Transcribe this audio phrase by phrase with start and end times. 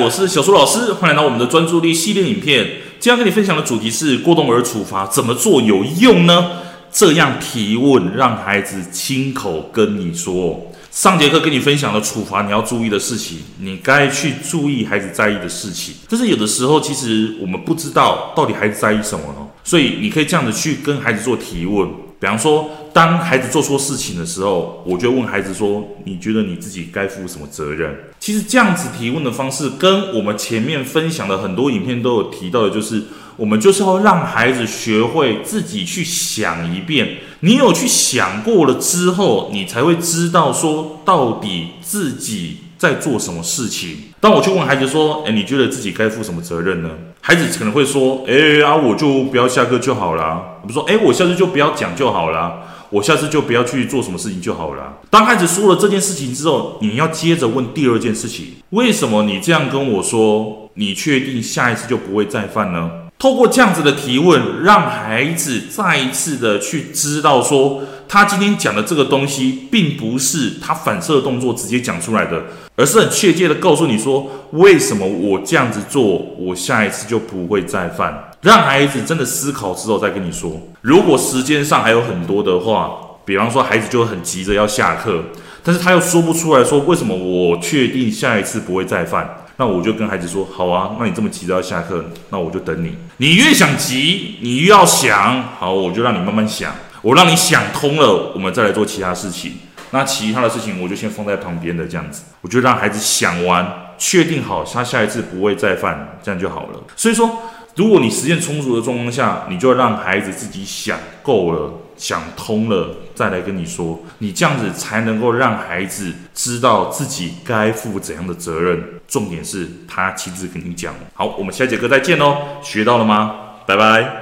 [0.00, 2.66] 我是小苏老师，欢迎来到我们的专注力系列影片。
[2.98, 6.62] 今天跟你分享的主题是过动儿处罚怎么做有用呢？
[6.90, 10.72] 这样提问，让孩子亲口跟你说。
[10.90, 15.94] 上节课跟你分享的处罚，你要注意的事情，你该去注意孩子在意的事情。
[16.08, 19.46] 就是有的时候，其实我们不知道到底孩子在意什么呢？
[19.62, 21.88] 所以你可以这样子去跟孩子做提问。
[22.22, 33.02] 比方说，当孩子做错事情的时候，我就问孩子说：“你觉得你自己该负什么责任？”其实这样子提问的方式，跟我们前面分享的很多影片都有提到的，就是
[33.34, 37.16] 我们就是要让孩子学会自己去想一遍。
[37.40, 43.96] 你有去想过了之后，你才会知道说到底自己在做什么事情。
[44.20, 46.90] 当我去问孩子说：“诶，你觉得自己该负什么责任呢？”
[47.24, 52.58] 孩子可能会说：“诶啊，我就不要下课就好了。”我们说：“诶，我下次就不要讲就好了。
[52.90, 60.68] 我下次就不要去做什么事情就好了。”当孩子说了这件事情之后，你要接着问第二件事情：“为什么你这样跟我说？
[60.74, 62.90] 你确定下一次就不会再犯呢？”
[63.20, 67.80] 透过这样子的提问，让孩子再一次的去知道说，
[68.12, 72.42] 他今天讲的这个东西，并不是他反射动作直接讲出来的，
[72.76, 76.04] 而是很确切的告诉你说，为什么我这样子做，
[76.38, 78.32] 我下一次就不会再犯。
[78.42, 80.60] 让孩子真的思考之后再跟你说。
[80.82, 82.92] 如果时间上还有很多的话，
[83.24, 85.24] 比方说孩子就很急着要下课，
[85.64, 89.38] 但是他又说不出来说，为什么我确定下一次不会再犯。
[89.56, 92.92] 那我就跟孩子说，好啊，那你这么急着要下课，那我就等你。
[93.16, 99.58] 你越想急，你越要想，好，我就让你慢慢想，我让你想通了，我们再来做其他事情。
[99.90, 106.80] 那其他的事情我就先放在旁边的这样子，我就让孩子想完，确定好他下一次不会再犯，这样就好了。
[106.96, 107.42] 所以说，
[107.74, 111.72] 如果你时间充足的状况下，你就要让孩子自己想够了。
[111.94, 118.82] 想通了再来跟你说，你这样子才能够让孩子知道自己该负怎样的责任。
[119.06, 120.92] 重点是他亲自跟你讲。
[121.14, 123.34] 好，我们下节课再见喽，学到了吗？
[123.66, 124.21] 拜拜。